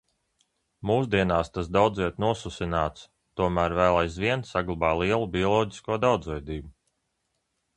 [0.91, 3.03] Mūsdienās tas daudzviet nosusināts,
[3.41, 6.75] tomēr vēl aizvien saglabā lielu bioloģisko daudzveidību.